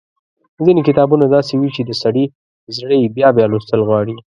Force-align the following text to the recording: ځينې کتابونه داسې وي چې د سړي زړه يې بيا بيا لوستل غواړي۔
ځينې 0.65 0.81
کتابونه 0.87 1.25
داسې 1.35 1.53
وي 1.57 1.69
چې 1.75 1.81
د 1.85 1.91
سړي 2.01 2.25
زړه 2.77 2.95
يې 3.01 3.07
بيا 3.15 3.27
بيا 3.37 3.45
لوستل 3.49 3.81
غواړي۔ 3.87 4.15